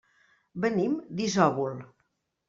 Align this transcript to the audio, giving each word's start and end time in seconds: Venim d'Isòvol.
Venim 0.63 0.95
d'Isòvol. 1.19 1.77